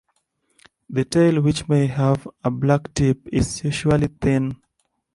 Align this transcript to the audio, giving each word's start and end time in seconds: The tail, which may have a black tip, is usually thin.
The 0.89 1.05
tail, 1.05 1.41
which 1.43 1.69
may 1.69 1.85
have 1.85 2.27
a 2.43 2.49
black 2.49 2.91
tip, 2.95 3.19
is 3.31 3.63
usually 3.63 4.07
thin. 4.07 4.57